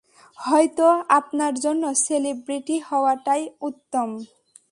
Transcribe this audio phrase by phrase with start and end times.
[0.39, 0.79] হয়ত
[1.09, 4.09] আপনার জন্য সেলিব্রিটি হওয়াটাই উত্তম।